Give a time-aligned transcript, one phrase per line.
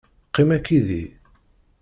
[0.27, 1.03] Qqim akked-i.